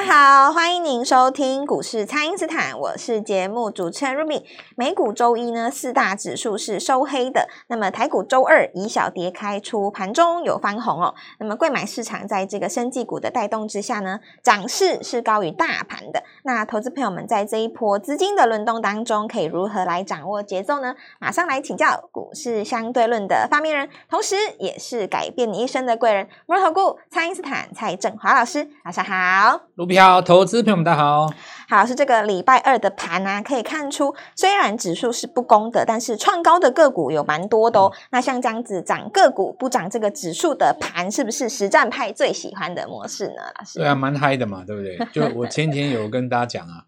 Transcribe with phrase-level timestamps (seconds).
[0.00, 4.44] 大家好，欢迎您收听股市蔡因斯坦，我是节目主持人 Ruby。
[4.74, 7.46] 美股周一呢，四大指数是收黑的。
[7.66, 11.14] 那么台股周二以小跌开出，盘中有翻红哦。
[11.38, 16.22] 那么贵买市场在这个生技股的带动之下呢，涨势是高于大盘的。
[16.44, 20.94] 那投资朋友们在这一波资金的轮动当中，可以如何来掌握节奏呢？
[21.18, 29.60] 马上来请教股市相对论的发明人，同时也是改变你一生的贵人——摩尔投顾蔡因斯坦蔡振华老师，晚上好。
[29.98, 31.32] 好，投资朋友们大家好。
[31.68, 37.92] 好，是这个礼拜二的盘啊，可以看出，虽然指数是不公的，但是创高的个股有蛮多的哦。
[37.94, 43.42] 嗯、那像这样子涨个股不涨这个指数的盘，是不是实战派最喜欢的模式呢？
[43.58, 43.78] 老师？
[43.78, 44.98] 对啊，蛮嗨的嘛，对不对？
[45.12, 46.84] 就我前几天有跟大家讲啊，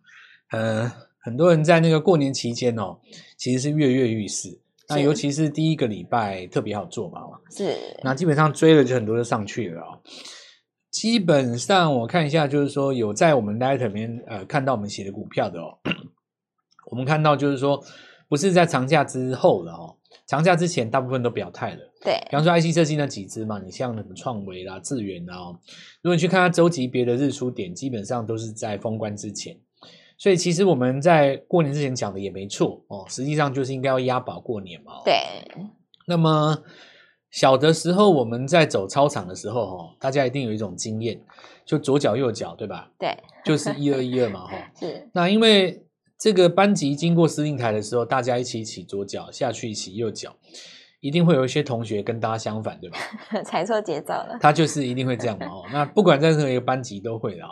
[0.51, 2.99] 呃，很多人在那个过年期间哦，
[3.37, 4.61] 其实是跃跃欲试。
[4.89, 7.77] 那尤其是第一个礼拜特别好做嘛，是。
[8.03, 9.99] 那基本上追了就很多就上去了哦。
[10.93, 15.79] 基本上我看一下，就是说有在我们 letter 里面呃看到我们写的股票的哦，
[16.93, 17.83] 我们看到就是说
[18.29, 21.81] 不是在长假之后了哦，长假之前大部分都表态了。
[22.05, 25.37] 对，比方说 IC 设计那几只嘛，你像什么创维啦、智远啦，
[26.03, 29.57] 如果你去看它周级别的日出点，基本上都是在封关之前。
[30.19, 35.01] 所以其实我们在过年之前讲的也没错哦，实际上就是应该要押宝过年嘛。
[35.07, 35.15] 对，
[36.07, 36.63] 那么。
[37.33, 41.19] 小的时候，我们在走操场的时候，哈，大家一定有一种经验，
[41.65, 42.91] 就左脚右脚，对吧？
[42.99, 44.57] 对，就是一二一二嘛，哈。
[44.79, 45.09] 是。
[45.15, 45.83] 那因为
[46.19, 50.37] 这个班级经过司令台的时候，大家一起起左脚，下去起右脚，
[51.01, 52.99] 一定会有一些同学跟大家相反，对吧？
[53.43, 54.39] 踩错节奏了。
[54.39, 55.65] 他就是一定会这样嘛，哦。
[55.73, 57.51] 那不管在任何一个班级都会的啊。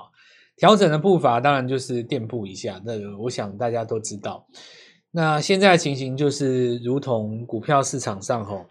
[0.58, 4.46] 调整的步伐当然就是垫步一下，那我想大家都知道。
[5.10, 8.66] 那现在的情形就是，如同股票市场上，哈。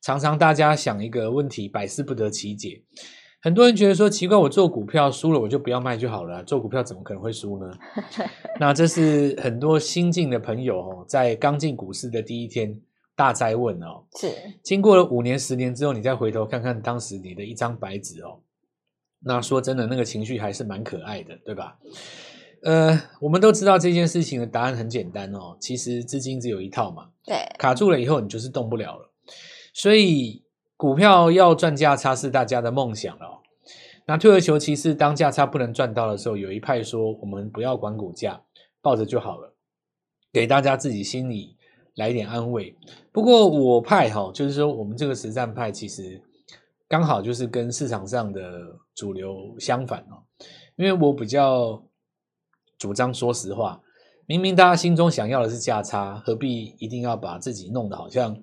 [0.00, 2.82] 常常大家想一个问题，百思不得其解。
[3.40, 6.42] 很多人觉得说奇怪，我做股票输了，我就不要卖就好了。
[6.42, 7.70] 做股票怎么可能会输呢？
[8.58, 12.80] 那这是很多新进的朋友哦，在刚进股市的第一天
[13.14, 14.02] 大灾问哦。
[14.16, 14.28] 是，
[14.62, 18.40] 经过了五年、十年之后，你再回头看看当时你的一张白纸哦。
[19.20, 21.78] 那说真的，那个情绪还是蛮可爱的，对吧？
[22.64, 27.08] 呃，我们都知道这件事情的答案很简单哦，其实资金只有一套嘛。
[27.24, 29.12] 对，卡住了以后，你就是动不了了。
[29.78, 30.42] 所以
[30.76, 33.38] 股票要赚价差是大家的梦想了哦。
[34.06, 38.42] 那退而求其次，当价差不能赚到的时候，有一派说我们不要管股价，
[38.82, 39.54] 抱着就好了，
[40.32, 41.56] 给大家自己心里
[41.94, 42.76] 来一点安慰。
[43.12, 46.20] 不过我派哈，就是说我们这个实战派其实
[46.88, 48.42] 刚好就是跟市场上的
[48.96, 50.26] 主流相反哦。
[50.74, 51.84] 因为我比较
[52.76, 53.80] 主张说实话，
[54.26, 58.36] 明明大家心中想要的是价差，何必一定要把自己弄得好像？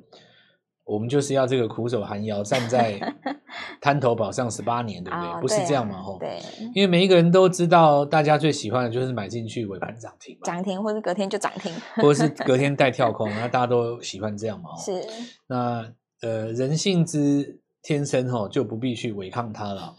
[0.85, 2.99] 我们就是要这个苦守寒窑，站在
[3.81, 5.41] 滩头堡上十八年，对不对？
[5.41, 5.99] 不是这样嘛？
[5.99, 6.39] 吼，对，
[6.75, 14.69] 因为每一个人都知道，大家最喜欢的就是买进去尾盘涨停，涨停或者隔天就涨停， 或者是隔天带跳空，那大家都喜欢这样嘛？
[14.77, 15.03] 是。
[15.47, 15.91] 那
[16.21, 19.95] 呃，人性之天生吼，就不必去违抗它了。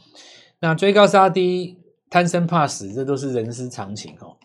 [0.61, 4.36] 那追高杀低，贪生怕死，这都是人之常情哦。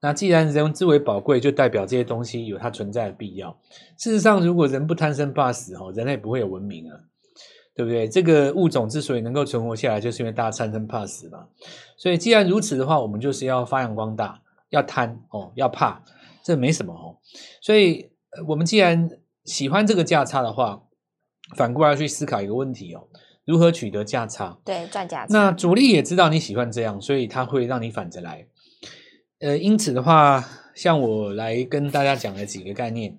[0.00, 3.58] 那既然人之为宝贵，就代表这些东西有它存在的必要。
[3.96, 6.96] 事实上，如果人不贪生怕死，哦，人类不会有文明啊，
[7.74, 8.08] 对不对？
[8.08, 11.48] 这个物种之所以能够存活下来，就是因为大家贪生怕死嘛。
[11.96, 16.00] 所以，既然如此的话，我们就是要发扬光大，要贪哦，要怕，
[16.44, 17.18] 这没什么哦。
[17.60, 18.10] 所以，
[18.46, 19.10] 我们既然
[19.44, 20.84] 喜欢这个价差的话，
[21.56, 23.08] 反过来去思考一个问题哦：
[23.44, 24.58] 如何取得价差？
[24.64, 25.32] 对，赚价差。
[25.32, 28.46] 那主力也知道你喜欢这样，所以他会让你反着来。
[29.40, 30.44] 呃，因此的话，
[30.74, 33.16] 像我来跟大家讲了几个概念。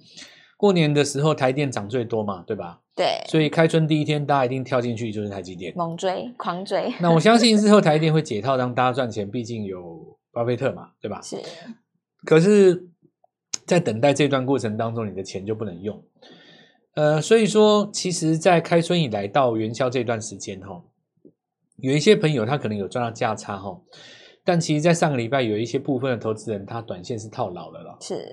[0.58, 2.82] 过年的时候，台电涨最多嘛，对吧？
[2.94, 3.24] 对。
[3.30, 6.94] 所以开春第一天，大家一定跳进去就是台积电，猛追，狂追。
[7.00, 9.32] 那我相信 日后台电会解套，让大家赚钱。
[9.32, 11.22] 毕竟有巴菲特嘛，对吧？
[11.22, 11.38] 是。
[12.26, 12.90] 可是，
[13.66, 16.04] 在等待这段过程当中，你的钱就不能用。
[16.96, 20.84] 呃，所以说，其实，在开春以来到元宵这段时间，哈，
[21.78, 23.80] 有一些朋友他可能有赚到价差，哈。
[24.50, 27.96] 但其实，在上个礼拜，有一些部分的投资人，他短线是套牢的了。
[28.02, 28.28] 是，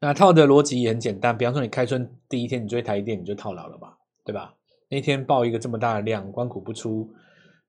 [0.00, 4.52] 那套的逻辑也很简单，比方说，你开春第一天，你追台电，你就套牢了吧，对吧？
[4.88, 7.08] 那天报一个这么大的量，官股不出，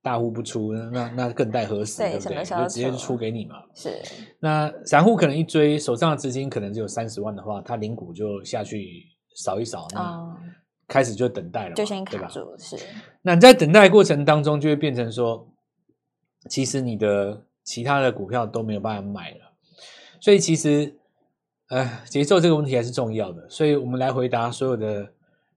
[0.01, 1.99] 大户不出，那那更待何时？
[1.99, 2.43] 对，对不对？
[2.43, 3.57] 就直接就出给你嘛。
[3.75, 4.01] 是。
[4.39, 8.83] 那散户可能一追，手上的资金可能只有三十万的话，他零股就下去
[9.35, 10.35] 扫一扫，那
[10.87, 12.39] 开始就等待了，就先卡住。
[12.57, 12.75] 是。
[13.21, 15.47] 那你在等待过程当中，就会变成说。
[16.51, 19.53] 其实你的其他的股票都没有办法买了，
[20.19, 20.93] 所以其实，
[21.69, 23.49] 呃，节奏这个问题还是重要的。
[23.49, 25.13] 所以我们来回答所有的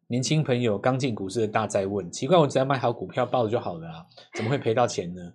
[0.06, 5.32] 年轻朋友刚进股市的大在问：奇怪，我只要买好股票抱着就好了啊，怎么会赔到钱呢？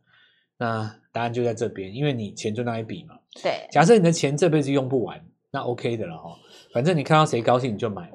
[0.57, 3.19] 那答案就在这边，因为你钱就那一笔嘛。
[3.43, 6.35] 对，假设你的钱这辈子用不完，那 OK 的了哈。
[6.73, 8.11] 反正你看到谁高兴你就买。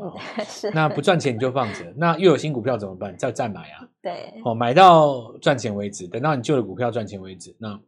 [0.72, 1.92] 那不赚钱你就放着。
[1.96, 3.16] 那又有新股票怎么办？
[3.16, 3.88] 再再买啊。
[4.02, 4.32] 对。
[4.44, 7.54] 哦，买到赚钱为止，等到你旧的股票赚钱为止。
[7.58, 7.80] 那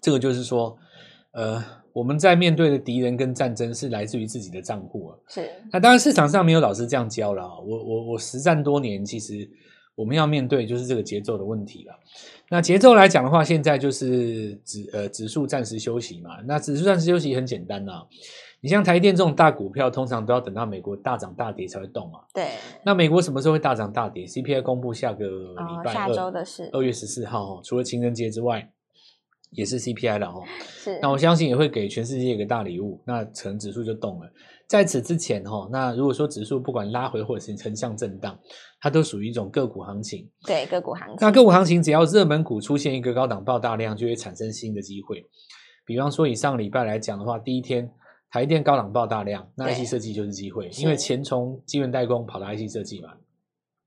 [0.00, 0.76] 这个就是说，
[1.32, 5.16] 呃，我们在面对的敌人跟战争是来自于自己的账户啊。
[5.28, 5.50] 是。
[5.72, 7.58] 那当然市场上没有老师这样教了啊。
[7.58, 9.50] 我我我实战多年，其实。
[9.98, 11.92] 我们要面对就是这个节奏的问题了。
[12.50, 16.40] 那节奏来讲的话，现在就是指呃指数暂时休息嘛。
[16.46, 18.06] 那指数暂时休息很简单呐、啊，
[18.60, 22.20] 你像台电这种大股票，通常都要等到美国大涨大跌才会动嘛。
[22.34, 22.48] 对。
[22.84, 28.68] 那美国什么时候会大涨大跌？CPI 公布下个礼拜下周的事，二月十四号哦，除了情人节之外，
[29.50, 30.42] 也是 CPI 了哦。
[30.58, 30.98] 是。
[31.00, 34.28] 那我相信也会给全世界一个大礼物，那可能指数就动了。
[34.66, 38.38] 在此之前，哈，那如果说指数不管拉回或者是横向震荡，
[38.80, 40.28] 它都属于一种个股行情。
[40.44, 41.16] 对，个股行情。
[41.20, 45.24] 那个股行情，只要热门股出现一个高档爆大量，就会产生新的机会。
[45.86, 47.90] 比方说，以上礼拜来讲的话，第一天
[48.30, 53.14] 台电高档爆大量，那 IC 设计就是机会，因为钱从晶圆代工跑到 IC 设计嘛，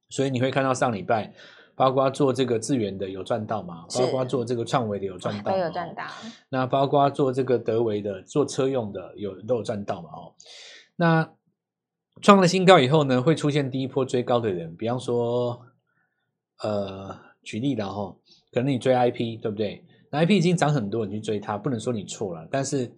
[0.10, 1.34] 所以你会看到上礼拜。
[1.74, 3.86] 包括做这个智源的有赚到嘛？
[3.98, 6.04] 包括做这个创维的有赚到，都有赚到。
[6.50, 10.10] 那包括做这个德维的做车用的有都有赚到嘛？
[10.14, 10.36] 哦，
[10.98, 11.28] 那
[12.22, 15.60] 创了新高以后呢，会出现第一波追高的人，比方说，
[16.62, 18.16] 呃，举例的哈，
[18.52, 19.84] 可能你追 IP 对不对？
[20.12, 22.48] 那 IP 已经涨很多，你去追它，不能说你错了。
[22.52, 22.92] 但是，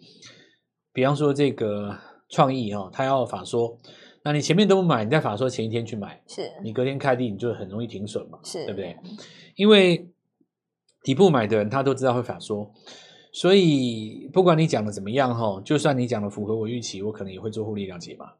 [0.94, 1.98] 比方说这个
[2.30, 3.78] 创意哈，它要法说。
[4.25, 8.95] 那你前面都不买，你在法说前一天去买，是你隔天开地，你就很容易停损嘛，是对不对？
[9.56, 10.07] 因为
[11.01, 12.72] 底部买的人他都知道会法说，
[13.34, 18.31] 所以不管你讲的怎么样哈，就算你讲的符合我预期，我可能也会做获利了结嘛。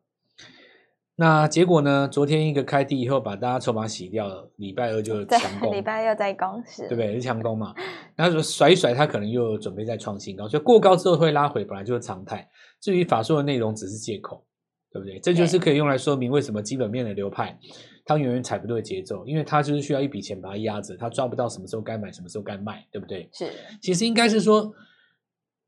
[1.16, 2.08] 那结果呢？
[2.08, 7.14] 昨天一个开低以后，把大家筹码洗掉了，礼拜二就强攻，礼拜二又在攻，是，对不对？
[7.16, 7.74] 是强攻嘛？
[8.16, 12.50] 然后说甩一甩，他可能又准备再创新高，所以过高之后会拉回，本来就是常态。
[12.82, 14.46] 至于法术的内容，只是借口。
[14.92, 15.20] 对不对？
[15.22, 17.58] 这就是可以用来说明为什么基本面的流派，
[18.06, 23.28] 它永远踩不对节奏，因为它就是需要一笔钱把它压着，它抓不到什么时候该买，什么时候该卖，对不对？
[23.34, 23.50] 是。
[23.82, 24.72] 其实应该是说，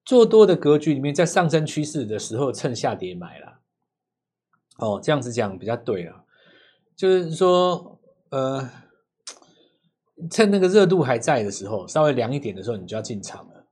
[0.05, 3.54] 做多的格局里面，在上升趋势的时候趁下跌买了。
[4.77, 6.23] 哦，这样子讲比较对啊，
[6.95, 7.99] 就是说，
[8.29, 8.69] 呃，
[10.29, 13.65] 趁那个热度还在的时候，稍微凉一点的时候，你就要进场了。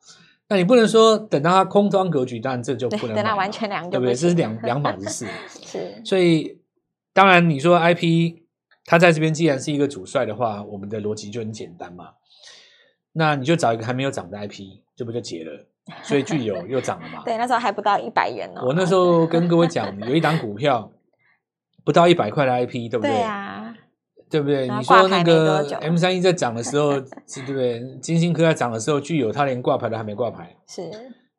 [0.50, 4.14] 那你不能说等到它空方格局，当然这就不能等它完全凉，对不对？
[4.14, 5.28] 这是两两码子事。
[5.50, 6.62] 是，所以
[7.14, 8.42] 当然你说 IP
[8.86, 12.10] 它在这边既然是一个主帅的话，我们的逻辑就很简单嘛。
[13.14, 15.66] 那你就找一个还没有涨的 IP，这不就结了？
[16.02, 17.24] 所以具有又涨了嘛？
[17.26, 18.64] 对，那时候还不到一百元哦。
[18.68, 20.92] 我那时候跟各位讲，有一档股票
[21.84, 23.12] 不到一百块的 IP，对不对？
[23.12, 23.76] 对啊。
[24.30, 24.68] 对不对？
[24.68, 26.94] 你说那个 M 三一在涨的时候，
[27.28, 27.80] 是对不对？
[28.02, 30.56] 金星科在涨的时候，具有它连挂牌都还没挂牌。
[30.68, 30.90] 是，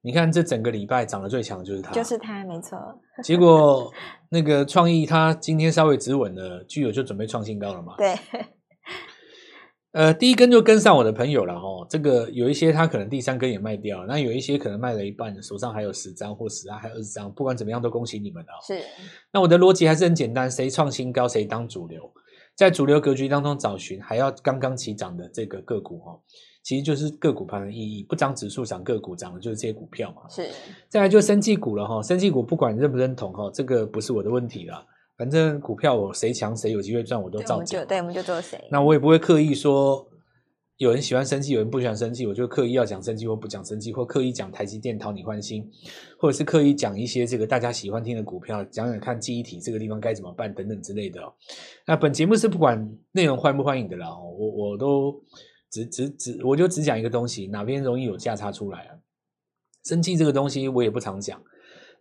[0.00, 2.79] 你看这整个礼拜涨得最强的就是它，就是它，没错。
[3.25, 3.91] 结果
[4.29, 7.94] 那个创意，它今天稍微止稳了，具有就准备创新高了嘛？
[7.99, 8.14] 对。
[9.94, 11.87] 呃，第一根就跟上我的朋友了哦。
[11.88, 17.32] 这个有一些他可能第三根也卖掉，那有一些可能卖了一半，手上还有十张或十张，还有二十张。
[17.32, 18.49] 不管怎么样，都恭喜你们了。
[18.67, 18.82] 是。
[19.32, 22.13] 那我的逻辑还是很简单，谁创新高，谁当主流。
[22.56, 26.19] 在主流格局当中找寻还要刚刚起涨的这个个股哦，
[26.65, 30.29] 其实就是个股盘的意义，不涨指数涨个股，涨的就是这些股票嘛。
[30.29, 30.48] 是，
[30.89, 34.84] 再来就生技股了哈，生技股不管认不认同哈，这个不是我的问题了，
[35.17, 37.87] 反正股票我谁强谁有机会赚，我都照讲。
[37.87, 38.67] 对，我们就做谁。
[38.71, 40.09] 那我也不会刻意说。
[40.79, 45.71] 有人喜欢生气，有人不喜欢生气，我就刻意要讲生气或不讲生气，或刻意讲台积电讨你欢心，
[46.19, 51.21] 或者是刻意讲一些这个大家喜欢听的股票，讲讲看记忆体这个地方该怎么办等等之类的。
[51.87, 55.15] 那本节目是不管内容欢不欢迎的啦，我我都
[55.71, 58.99] 只只只我就只讲一个东西，哪边容易有价差出来啊？
[59.85, 61.41] 生气这个东西我也不常讲，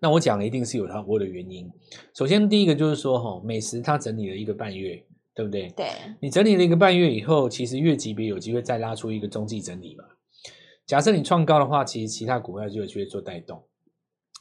[0.04, 1.68] 那我讲了一定是有它我的原因。
[2.14, 5.04] 首先第一个就是说哈，美食它整理了一个半月。
[5.36, 5.68] 对不对？
[5.70, 5.88] 对，
[6.22, 10.04] 你整理了一个半月以后，其实月级别有机会再拉出一个中继整理嘛。
[10.86, 13.64] 假设你创高的话，其实其他股票就有机会做带动。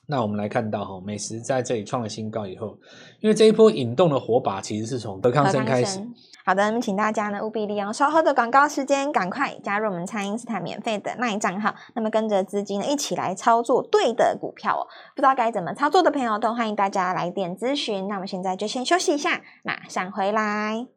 [0.06, 2.76] 那我们来看到哈，美食在这里创了新高以后，
[3.20, 6.00] 因为这一波引动的火把其实是从德康生开始。
[6.44, 14.82] 好的，那么请大家呢务必利用稍后的广告时间，赶快加入我们蔡因斯坦免费的 LINE 账号，那么跟着资金呢一起来操作对的股票哦。
[15.14, 18.08] 不知道该怎么操作的朋友，都欢迎大家来电咨询。
[18.08, 20.88] 那我们现在就先休息一下，马上回来。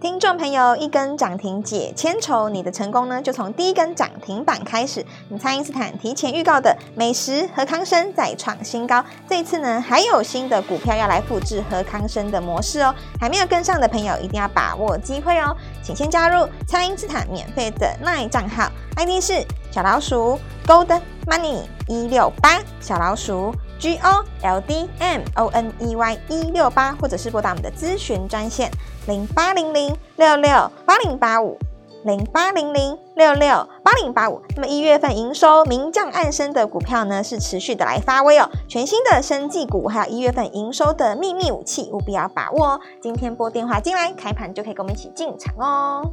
[0.00, 5.04] 听众朋友，一根涨停解千愁，你的成功呢，就从第一根涨停板开始。
[5.28, 12.94] 你蔡因斯坦提前预告的美食和康生再创新高，这一次呢，还有新的股票要来复制和康生的模式哦。
[13.20, 26.18] 还没有跟上的朋友，一定要把握机会哦，请先加入蔡因斯坦免费的 LINE 账号，ID 是小老鼠 Gold Money 一六八，小老鼠 G O L D M O N E Y
[26.28, 28.70] 一六八，或者是拨打我们的咨询专线。
[29.06, 31.56] 零八零零六六八零八五，
[32.04, 34.42] 零八零零六六八零八五。
[34.56, 38.50] 那么一月份营收明降暗升的股票呢，是持续的来发威哦。
[38.66, 42.80] 全新的生技股，还有一月份营收的秘密武器，务必要把握哦。
[43.00, 46.10] 今天拨电话进来，开盘就可以跟我们一起进场哦。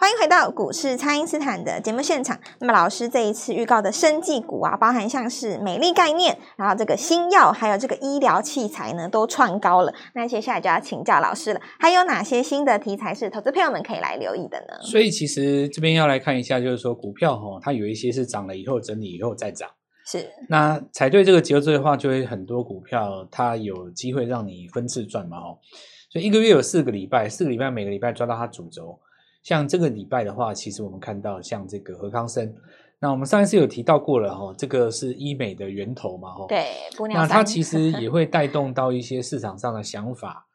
[0.00, 2.40] 欢迎回到股市，蔡因斯坦的节目现场。
[2.58, 9.92] 那么老师这一次预告的生技股啊，包含像是美丽概念，然后这个新药，还有这个医疗器材呢，都创高了。
[10.14, 14.80] 那接下来就要请教老师了，还有哪些新的题材是投资朋友们可以来留意的呢？
[14.80, 19.68] 所以其实这边要来看一下，就是说股票哈，它有一些是涨了以后整理以后再涨，
[20.06, 25.58] 是那踩对这个节奏的话，就会很多股票它有机会让你分次赚嘛哦。
[26.08, 28.98] 所以一个月有四个礼拜，四个礼拜每个礼拜抓到它主轴。
[29.42, 32.54] 像这个礼拜的话，其实我们看到像这个何康生，
[33.00, 36.46] 那我们上一次有提到过了哈，这个是医美的源头嘛哈。
[36.46, 36.66] 对，
[37.14, 40.46] 那它其实 也会带动到一些市场上的想法，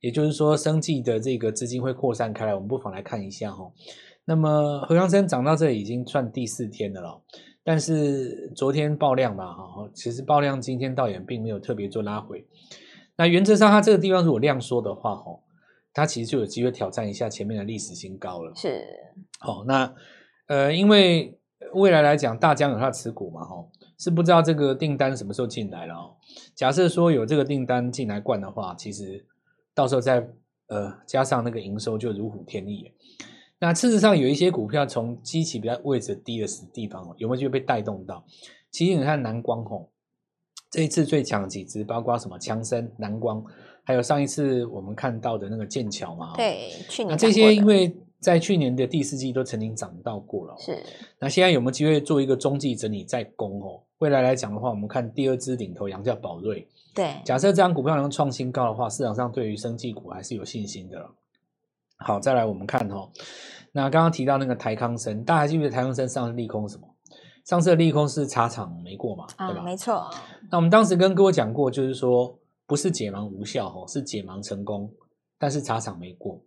[0.00, 3.70] 也就是说，生计的这个资金会扩散开来，我们不妨来看一下哈。
[4.24, 7.20] 那么何康生涨到这里已经算第四天的了，
[7.62, 12.46] 但是昨天爆量嘛哈，其实爆量今天倒也并没有特别做拉回。
[13.16, 15.40] 那原则上，它这个地方如果量缩的话哈。
[15.92, 18.52] 它其实就有机会挑战一下前面的历史新高了。
[18.54, 18.84] 是，
[19.40, 19.94] 好、哦，那
[20.46, 21.38] 呃，因为
[21.72, 23.68] 未来来讲，大疆有它的持股嘛，哈、哦，
[23.98, 26.16] 是不知道这个订单什么时候进来了哦。
[26.54, 29.26] 假设说有这个订单进来灌的话，其实
[29.74, 30.28] 到时候再
[30.68, 32.92] 呃加上那个营收就如虎添翼。
[33.58, 38.24] 那事实上有一些股票从基期比较位置低的地方哦，有没有机会被带动到？
[38.70, 39.88] 其实你看南光吼、哦，
[40.70, 43.44] 这一次最强几只，包括什么强生、南光。
[43.90, 50.80] 还有上一次我们看到的那个剑桥嘛，对，去年那这些因为在去年的第四季都曾经涨到过了，是。
[51.18, 53.82] 那现在有没有机会做一个中继整理再攻哦？
[53.98, 57.16] 未来来讲的话，我们看第二支领头羊叫宝瑞，对。
[57.24, 61.10] 假设这张股票能创新高的话，市场上对于生技股还是有信心的了。
[61.98, 63.10] 好，再来我们看哦，
[63.72, 66.86] 那刚刚提到那个台康生，大家还记得台康生上次利空是什么？
[67.44, 69.64] 上次的利空是茶厂没过嘛，啊、对吧？
[69.64, 70.08] 没错。
[70.48, 72.38] 那我们当时跟各位讲过，就是说。
[72.70, 74.94] 不是解盲无效哈，是解盲成功，
[75.36, 76.40] 但是茶厂没过。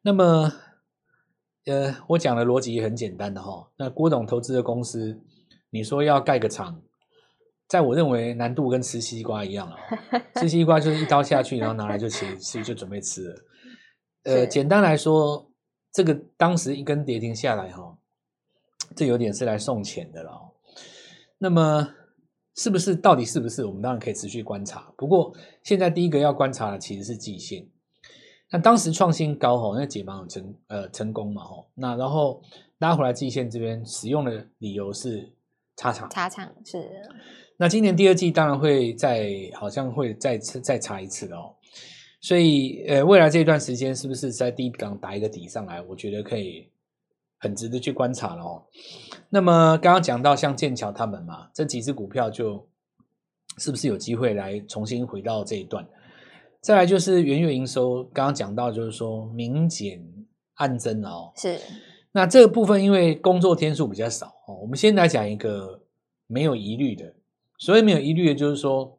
[0.00, 0.50] 那么，
[1.66, 3.70] 呃，我讲的逻辑也很简单的哈。
[3.76, 5.20] 那郭董投资的公司，
[5.68, 6.80] 你说要盖个厂，
[7.66, 9.76] 在我认为难度跟吃西瓜一样了。
[10.40, 13.44] 吃西瓜就是一刀下去，然后拿来就切，吃就准备吃了。
[14.22, 15.50] 呃，简单来说，
[15.92, 17.98] 这个当时一根跌停下来哈，
[18.96, 20.54] 这有点是来送钱的了。
[21.36, 21.92] 那么。
[22.58, 22.96] 是不是？
[22.96, 23.64] 到底是不是？
[23.64, 24.92] 我们当然可以持续观察。
[24.96, 27.64] 不过现在第一个要观察的其实是季线。
[28.50, 31.68] 那当时创新高吼，那解盲有成呃成功嘛吼。
[31.76, 32.42] 那然后
[32.78, 35.30] 拉回来季线这边使用的理由是
[35.76, 36.10] 插场。
[36.10, 36.84] 插场是。
[37.56, 41.54] 那今年第二季当然会再好像会再次再查一次哦。
[42.20, 45.80] 所以呃未来这一段时间是不是在低档打一个底上来？
[45.82, 46.68] 我觉得可以。
[47.38, 48.66] 很值得去观察了哦。
[49.30, 52.68] 那么刚刚讲到像剑桥他们嘛，这几只股票就
[53.56, 55.86] 是不是有机会来重新回到这一段？
[56.60, 60.02] 再来就是元月营收，刚刚讲到就是说明减
[60.54, 61.32] 暗增哦。
[61.36, 61.58] 是。
[62.12, 65.82] 那这个部分因为工作天数比较少哦，我们先来讲一个
[66.26, 67.14] 没有疑虑的。
[67.58, 68.97] 所谓没有疑虑的，就是说。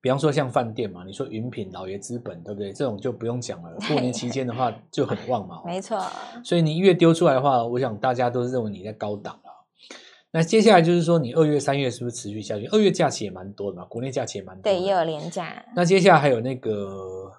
[0.00, 2.72] 比方说像饭店嘛，你说云品、老爷资本，对不对？
[2.72, 3.70] 这种就不用讲了。
[3.86, 5.62] 过年期间的话 就很旺嘛。
[5.64, 6.02] 没错。
[6.42, 9.50] 所以你一月丢出来的话，我想大家都是认为你在高档了。
[10.32, 12.64] 那接下来就是说，你二月、三月是不是持续下去？
[12.66, 14.70] 二月假期也蛮多的嘛，国内假期也蛮多的。
[14.70, 15.64] 对，也有廉假。
[15.74, 17.30] 那接下来还有那个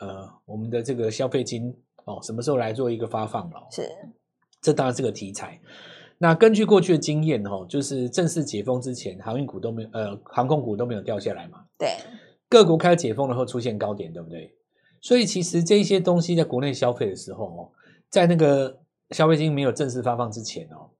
[0.00, 1.74] 呃，我们的这个消费金
[2.04, 3.66] 哦，什么时候来做一个发放了？
[3.70, 3.88] 是。
[4.60, 5.58] 这当然是个题材。
[6.20, 11.64] 那根据过去的经验，哈，就是正式解封之前，航运股都没有，呃，航空股都没有掉下来嘛。
[11.78, 11.96] 对，
[12.48, 14.52] 各国开始解封了后出现高点，对不对？
[15.00, 17.70] 所以其实这些东西在国内消费的时候，哦，
[18.10, 20.90] 在那个消费金没有正式发放之前，哦，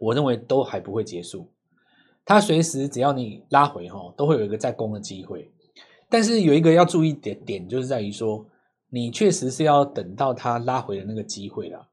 [0.00, 1.52] 我认为都还不会结束。
[2.24, 5.52] 它随时只要你拉回，哈，都会有一个再攻的机会。
[6.08, 8.46] 但是有一个要注意点点，就是在于说，
[8.88, 11.90] 你确实是要等到它拉回的那个机会了。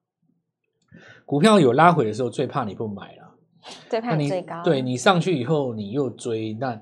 [1.25, 3.35] 股票有拉回的时候，最怕你不买了，
[3.89, 4.61] 最怕你最高。
[4.63, 6.81] 对，你上去以后，你又追，那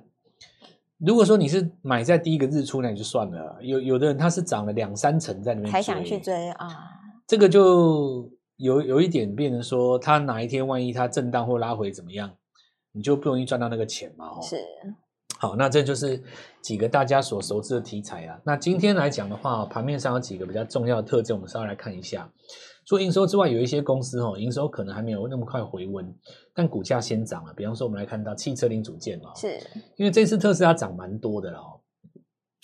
[0.98, 3.58] 如果说你是买在第一个日出，那就算了。
[3.62, 6.68] 有有的人他是涨了两三成在里面，才想去追啊。
[7.28, 12.32] 这个就有有一点变成说，他哪一天万一他震荡或拉回怎么样，
[12.92, 14.28] 你就不容易赚到那个钱嘛。
[14.28, 14.58] 哦，是。
[15.42, 16.22] 好，那这就是
[16.62, 18.38] 几个大家所熟知的题材啊。
[18.44, 22.30] 那今天来讲的话，盘面上有几个比较重要的特征，我们稍微来看一下。
[22.86, 26.14] 除营收之外，有一些公司哦，营收可能还没有那么快回温，
[26.54, 27.54] 但股价先涨了。
[27.54, 29.58] 比方说，我们来看到汽车零组件嘛，是
[29.96, 31.80] 因为这次特斯拉涨蛮多的了哦，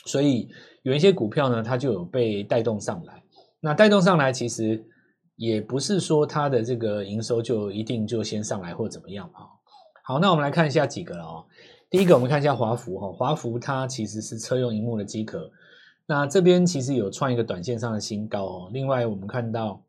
[0.06, 0.50] 所以
[0.84, 3.24] 有一些股票呢，它就有被带动上来。
[3.62, 4.84] 那带动上来，其实
[5.38, 9.48] 也不是说它的这个营收就一定就先上来或怎么样啊。
[10.04, 11.46] 好，那我们来看一下几个了哦。
[11.96, 15.50] 第一个，我们看一下华孚哈，华孚它其实是车用荧幕的机壳，
[16.06, 18.70] 那这边其实有创一个短线上的新高哦。
[18.74, 19.82] 另外，我们看到。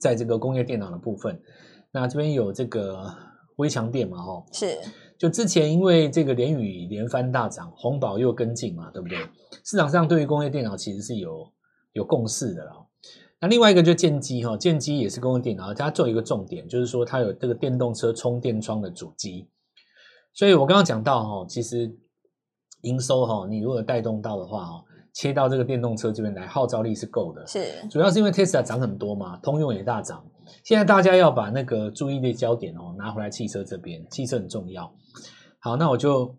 [0.00, 1.42] 在这个工业电脑的部分，
[1.90, 3.12] 那这边有这个
[3.56, 4.78] 微强电嘛，哈，是，
[5.18, 9.18] 就之前因为这个联宇连番大涨，红宝又跟进嘛，对不对？
[9.64, 11.52] 市场上对于工业电脑其实是有
[11.94, 12.74] 有共识的啦。
[13.40, 19.48] 那另外一个就建机哈，建机也是工业电脑，它做一个重点，就是说它有这个电动车充电桩的主机。
[20.38, 21.92] 所以我刚刚讲到哈，其实
[22.82, 24.84] 营收哈，你如果带动到的话哦。
[25.14, 27.44] 切到这个电动车这边来，号召力是够的。
[27.44, 30.24] 是，主要是因为 Tesla 涨很多嘛，通用也大涨。
[30.62, 34.94] 现在大家要把那个注意力焦点哦拿回来汽车这边，汽车很重要。
[35.58, 36.36] 好，那我就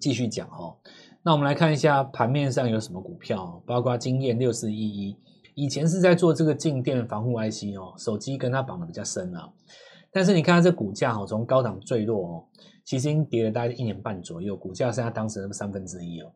[0.00, 0.76] 继续讲哦。
[1.22, 5.16] 那我们来看一下盘面上有什么股票，包括经验六四一一，
[5.54, 9.48] 以前是在做这个静电防护 IC 哦，手机跟它绑的比较深啊。
[10.12, 12.44] 但是你看它这股价哦，从高档坠落哦，
[12.84, 16.30] 其实已经跌了大概一年半左右，股价剩下当时的三分之一哦。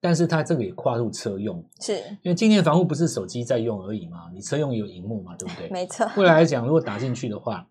[0.00, 4.28] 但是它这个也跨入车用，是因为静电防护不是手机在用而已嘛？
[4.34, 5.36] 你车用有荧幕嘛？
[5.36, 5.70] 对不对？
[5.70, 6.04] 没错。
[6.16, 7.68] 未来来讲，如果打进去的话，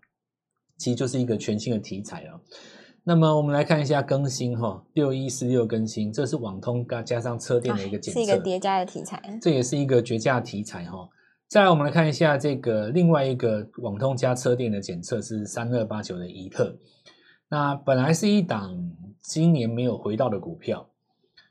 [0.78, 2.40] 其实就是一个全新的题材了。
[3.04, 9.20] 那么我们来看一下更新哈，六一四六更新，这是网通加上车电的一个检测，是一个叠加的题材。
[9.42, 11.06] 这也是一个绝佳的题材哈。
[11.52, 16.74] 再来，我们来看一下这个另外一个网通加车电的检测是三二八九的怡特，
[17.50, 18.74] 那本来是一档
[19.20, 20.88] 今年没有回到的股票。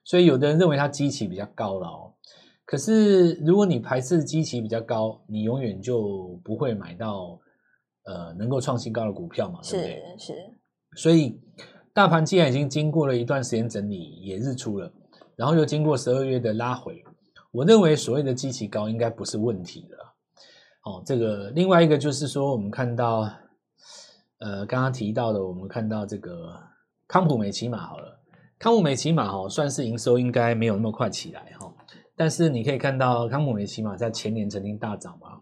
[0.03, 2.13] 所以有的人认为它基期比较高了哦，
[2.65, 7.39] 可是如果你排斥基期比较高，你永远就不会买到
[8.05, 10.03] 呃能够创新高的股票嘛，对不对？
[10.17, 10.33] 是是。
[10.95, 11.39] 所以
[11.93, 14.91] 大盘既然已经经过了一段时间整理，也日出了，
[15.35, 17.03] 然后又经过十二月的拉回，
[17.51, 20.13] 我认为所谓的基期高应该不是问题了。
[20.83, 23.29] 哦，这个另外一个就是说，我们看到
[24.39, 26.59] 呃刚刚提到的，我们看到这个
[27.07, 28.19] 康普美奇玛好了。
[28.57, 31.73] 康普美奇玛哈算是营收应该没有那么快起来哈，
[32.15, 35.41] 但是你可以看到康普美奇玛在前年曾经大涨嘛，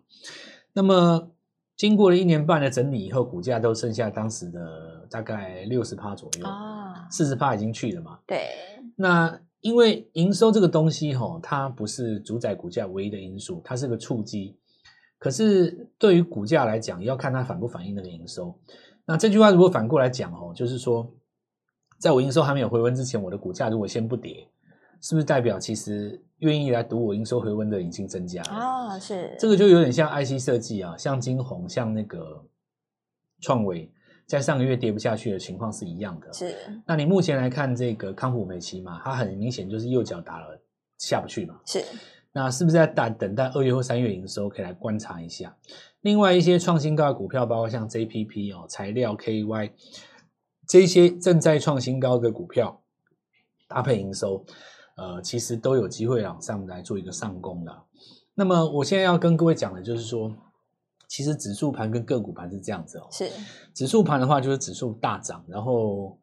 [0.74, 1.30] 那么
[1.76, 8.20] 经过了一年半的整理以后，股价都剩下当时的大概六十趴左右啊，四十趴已经去了嘛。
[8.26, 8.50] 对，
[8.96, 14.58] 那因为营收这个东西哈，它不是主宰股价唯一的因素，它是个触机，
[15.18, 18.58] 可是对于股价来讲，要看它反不反映那个营收。
[19.06, 21.12] 那这句话如果反过来讲哦，就是说。
[22.00, 24.48] 在我营收还没有回温之前，我的股价如果先不跌，
[25.02, 28.98] 是不是代表其实愿意来赌我营收回温的已经增加了啊？
[28.98, 32.42] 是这个就有点像 IC 设计啊，像晶宏，像那个
[33.42, 33.92] 创惟，
[34.30, 36.32] 在上个月跌不下去的情况是一样的。
[36.32, 40.62] 是，那你目前来看这个康普美奇嘛，它很明显就是右脚打了
[41.00, 41.60] 下不去嘛。
[41.66, 41.84] 是，
[42.32, 45.58] 那是不是在等等待二月或三月营收可以来观察一下？
[46.02, 49.72] 另外一些创新高的股票，包括像 JPP 哦，材料 KY。
[50.68, 52.80] 这些正在创新高的股票
[53.68, 54.46] 搭配营收，
[54.96, 57.76] 呃，其实都有机会往上来做一个上攻的。
[58.36, 60.32] 那么，我现在要跟各位讲的就是说，
[61.10, 63.08] 其实指数盘跟个股盘是这样子哦。
[63.12, 63.30] 是
[63.74, 66.18] 指数盘的话，就是指数大涨，然后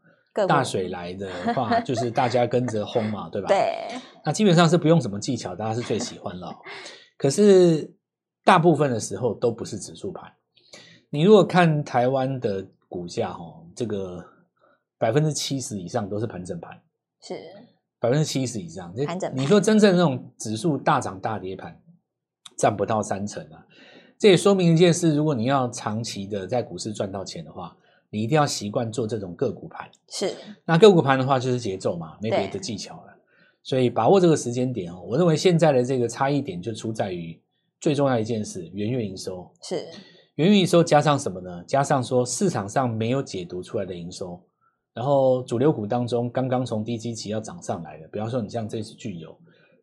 [0.49, 3.49] 大水来的话， 就是大家跟着轰嘛，对吧？
[3.49, 3.99] 对。
[4.25, 6.51] 那基本上是不用什么技巧，大家是最喜欢了。
[7.19, 7.95] 可是
[8.45, 10.33] 大部分的时候都不是指数盘。
[11.11, 14.25] 你如果看台湾的股价，哦，这个。
[14.99, 16.73] 百分之七十以上都是盘整盘，
[17.21, 17.35] 是
[18.01, 18.95] 百分之七十以上。
[19.05, 21.79] 盘整盘，你说真正那种指数大涨大跌盘，
[22.57, 23.67] 占不到三成啊。
[24.19, 27.77] 这也说明一件事：如果你要长期的在股市赚到钱的话，
[28.09, 29.91] 你一定要习惯做这种个股盘。
[30.09, 33.17] 是，那个股盘的话就是节奏嘛，没别的技巧了。
[33.63, 37.39] 所以把握这个时间点哦，我认为现在的这个差异点就出在于
[37.81, 39.51] 最重要一件事：元月营收。
[39.63, 39.85] 是
[40.37, 41.65] 元月营收加上什么呢？
[41.67, 44.41] 加上说市场上没有解读出来的营收。
[44.95, 49.37] 然后主流股当中，刚刚从低基期要涨上来的，比方说你像这次聚友，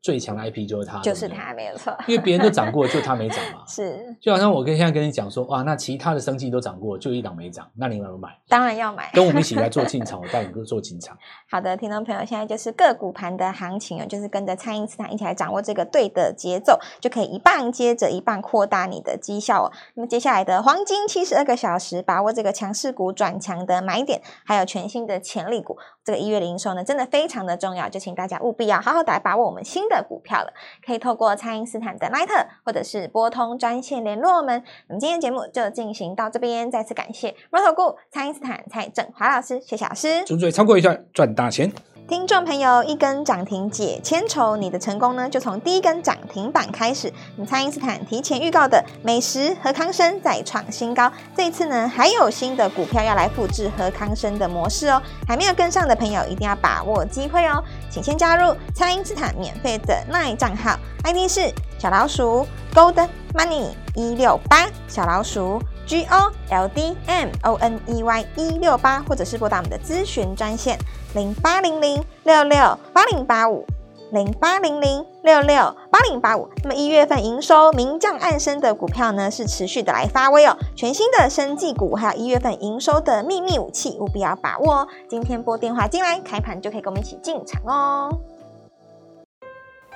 [0.03, 1.95] 最强的 IP 就是他，就是他，没有错。
[2.07, 3.63] 因为别人都涨过，就他没涨嘛。
[3.65, 8.29] 是，就好像我跟现在跟你讲说，哇，那其他的生计都涨过，就一档没涨，那你有没有买？
[8.49, 11.17] 当然要买，跟我们一起来做进场，我带你做进场。
[11.49, 19.71] 好的，听众朋友，现在就是个股盘的行情哦，就是跟着蔡因斯坦一起来掌握这个对的节奏，就可以一棒接着一棒扩大你的绩效哦。
[19.95, 30.53] 那么接下来的黄金七十二个小时，把握这个强势股转强的买点，还有全新的潜力股，这个一月营收呢，真的非常的重要，就请大家务必要好好的来把握我们新的的股票了。
[30.85, 34.63] 可以透过蔡因斯坦的 Line 或者是拨通专线联络我们。
[34.87, 40.23] 那么今天节目就进行到这边，再次感谢摩头股蔡因斯坦蔡振华老师，谢谢老师。
[40.25, 41.71] 准备超过一段赚大钱。
[42.05, 47.11] 听众朋友，一根涨停解千愁，你的成功呢，就从第一根涨停板开始。
[47.37, 55.01] 你蔡因斯坦提前预告的美食和康生再创新高，这一次呢，还有新的股票要来复制和康生的模式哦。
[55.25, 57.63] 还没有跟上的朋友，一定要把握机会哦。
[57.89, 68.25] 请先加入蔡因斯坦免费的 LINE 账号，ID 是小老鼠 Gold Money 一六八，小老鼠 G O L D M O N E Y
[68.35, 70.77] 一六八，或者是拨打我们的咨询专线。
[71.13, 73.65] 零八零零六六八零八五，
[74.11, 76.49] 零八零零六六八零八五。
[76.63, 80.57] 那么一月份营收明降暗升的股票呢，是持续的来发威哦。
[80.75, 84.87] 全新的生技股，还有一月份营收的秘密武器，务必要把握哦。
[85.07, 88.17] 今天拨电话进来，开盘就可以跟我们一起进场哦。